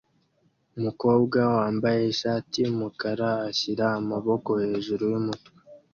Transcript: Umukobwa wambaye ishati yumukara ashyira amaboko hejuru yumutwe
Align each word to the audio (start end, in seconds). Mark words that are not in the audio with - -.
Umukobwa 0.77 1.39
wambaye 1.55 2.01
ishati 2.13 2.55
yumukara 2.63 3.29
ashyira 3.49 3.85
amaboko 3.99 4.49
hejuru 4.63 5.03
yumutwe 5.13 5.51